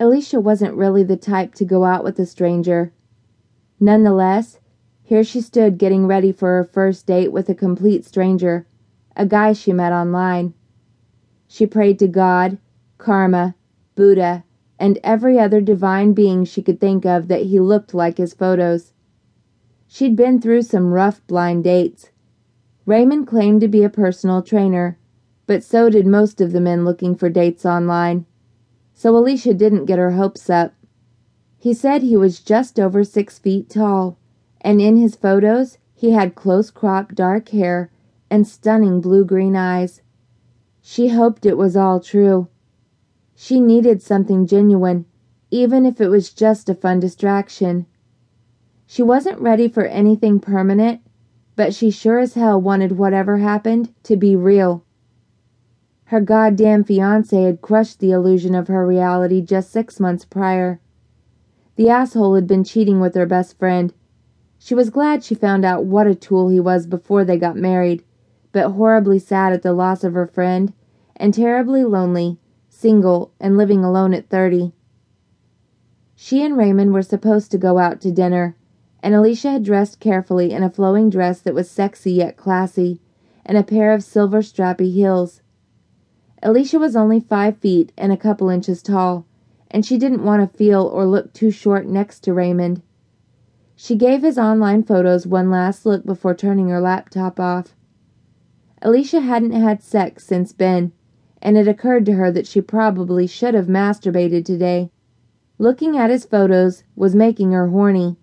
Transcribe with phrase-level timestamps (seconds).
[0.00, 2.90] Elisha wasn't really the type to go out with a stranger.
[3.78, 4.58] Nonetheless,
[5.02, 8.66] here she stood getting ready for her first date with a complete stranger,
[9.14, 10.54] a guy she met online.
[11.46, 12.56] She prayed to God,
[12.96, 13.54] Karma,
[13.94, 14.44] Buddha,
[14.78, 18.94] and every other divine being she could think of that he looked like his photos.
[19.86, 22.08] She'd been through some rough blind dates.
[22.86, 24.96] Raymond claimed to be a personal trainer,
[25.46, 28.24] but so did most of the men looking for dates online
[29.00, 30.74] so Elisha didn't get her hopes up.
[31.56, 34.18] He said he was just over six feet tall,
[34.60, 37.90] and in his photos he had close cropped dark hair
[38.28, 40.02] and stunning blue green eyes.
[40.82, 42.48] She hoped it was all true.
[43.34, 45.06] She needed something genuine,
[45.50, 47.86] even if it was just a fun distraction.
[48.86, 51.00] She wasn't ready for anything permanent,
[51.56, 54.84] but she sure as hell wanted whatever happened to be real.
[56.10, 60.80] Her goddamn fiance had crushed the illusion of her reality just six months prior.
[61.76, 63.94] The asshole had been cheating with her best friend.
[64.58, 68.02] She was glad she found out what a tool he was before they got married,
[68.50, 70.72] but horribly sad at the loss of her friend,
[71.14, 74.72] and terribly lonely, single, and living alone at thirty.
[76.16, 78.56] She and Raymond were supposed to go out to dinner,
[79.00, 83.00] and Elisha had dressed carefully in a flowing dress that was sexy yet classy,
[83.46, 85.40] and a pair of silver strappy heels.
[86.42, 89.26] Elisha was only five feet and a couple inches tall,
[89.70, 92.80] and she didn't want to feel or look too short next to Raymond.
[93.76, 97.74] She gave his online photos one last look before turning her laptop off.
[98.80, 100.92] Elisha hadn't had sex since Ben,
[101.42, 104.90] and it occurred to her that she probably should have masturbated today.
[105.58, 108.16] Looking at his photos was making her horny.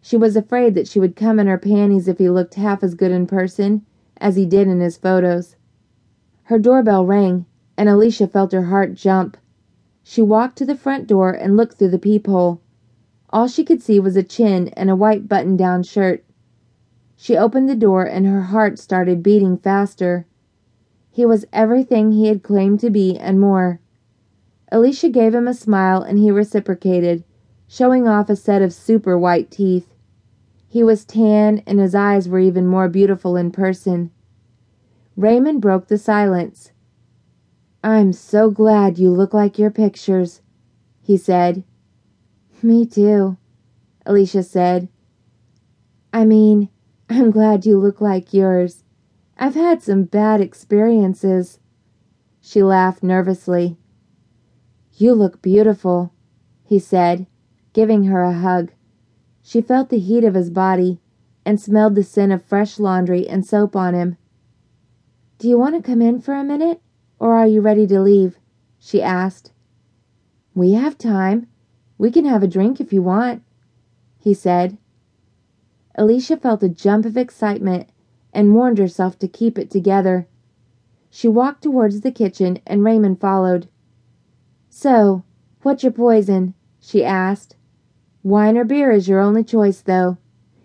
[0.00, 2.94] She was afraid that she would come in her panties if he looked half as
[2.94, 3.84] good in person
[4.16, 5.56] as he did in his photos.
[6.44, 7.44] Her doorbell rang,
[7.80, 9.38] and Elisha felt her heart jump.
[10.02, 12.60] She walked to the front door and looked through the peephole.
[13.30, 16.22] All she could see was a chin and a white button down shirt.
[17.16, 20.26] She opened the door and her heart started beating faster.
[21.10, 23.80] He was everything he had claimed to be and more.
[24.70, 27.24] Elisha gave him a smile and he reciprocated,
[27.66, 29.94] showing off a set of super white teeth.
[30.68, 34.10] He was tan and his eyes were even more beautiful in person.
[35.16, 36.72] Raymond broke the silence.
[37.82, 40.42] I'm so glad you look like your pictures,
[41.00, 41.64] he said.
[42.62, 43.38] Me too,
[44.04, 44.88] Elisha said.
[46.12, 46.68] I mean,
[47.08, 48.84] I'm glad you look like yours.
[49.38, 51.58] I've had some bad experiences.
[52.42, 53.78] She laughed nervously.
[54.94, 56.12] You look beautiful,
[56.62, 57.26] he said,
[57.72, 58.72] giving her a hug.
[59.42, 61.00] She felt the heat of his body
[61.46, 64.18] and smelled the scent of fresh laundry and soap on him.
[65.38, 66.82] Do you want to come in for a minute?
[67.20, 68.38] Or are you ready to leave?
[68.78, 69.52] she asked.
[70.54, 71.46] We have time.
[71.98, 73.42] We can have a drink if you want,
[74.18, 74.78] he said.
[75.94, 77.90] Elisha felt a jump of excitement
[78.32, 80.26] and warned herself to keep it together.
[81.10, 83.68] She walked towards the kitchen and Raymond followed.
[84.70, 85.24] So,
[85.62, 86.54] what's your poison?
[86.78, 87.56] she asked.
[88.22, 90.16] Wine or beer is your only choice, though.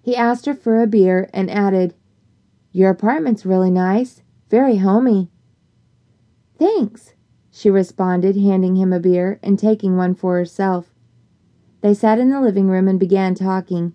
[0.00, 1.94] He asked her for a beer and added,
[2.72, 5.30] Your apartment's really nice, very homey.
[6.58, 7.14] Thanks,
[7.50, 10.92] she responded, handing him a beer and taking one for herself.
[11.80, 13.94] They sat in the living room and began talking.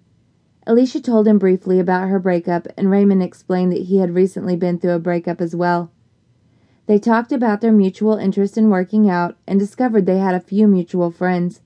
[0.66, 4.80] Elisha told him briefly about her breakup, and Raymond explained that he had recently been
[4.80, 5.92] through a breakup as well.
[6.86, 10.68] They talked about their mutual interest in working out and discovered they had a few
[10.68, 11.62] mutual friends.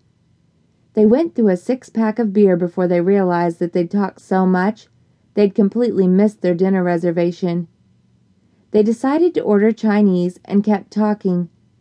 [0.93, 4.45] They went through a six pack of beer before they realized that they'd talked so
[4.45, 4.87] much
[5.35, 7.67] they'd completely missed their dinner reservation.
[8.77, 11.49] They decided to order Chinese and kept talking,